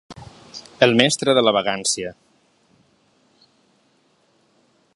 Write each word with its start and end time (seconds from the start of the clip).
El 0.85 0.95
mestre 1.01 1.35
de 1.39 1.43
la 1.43 1.53
vagància. 1.57 2.13